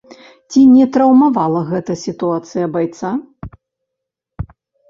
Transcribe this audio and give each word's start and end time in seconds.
Ці 0.53 0.61
не 0.75 0.85
траўмавала 0.95 1.61
гэта 1.71 1.97
сітуацыя 2.05 2.71
байца? 2.79 3.15